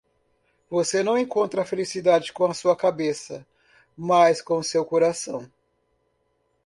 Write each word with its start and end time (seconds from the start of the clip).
Você 0.67 1.03
não 1.03 1.15
encontra 1.15 1.63
felicidade 1.63 2.33
com 2.33 2.51
sua 2.55 2.75
cabeça, 2.75 3.45
mas 3.95 4.41
com 4.41 4.63
seu 4.63 4.83
coração. 4.83 5.47